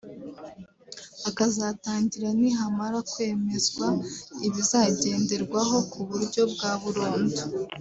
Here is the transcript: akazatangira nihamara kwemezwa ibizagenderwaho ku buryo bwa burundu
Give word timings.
akazatangira 1.29 2.27
nihamara 2.39 2.99
kwemezwa 3.11 3.87
ibizagenderwaho 4.47 5.77
ku 5.91 5.99
buryo 6.09 6.41
bwa 6.53 6.71
burundu 6.81 7.41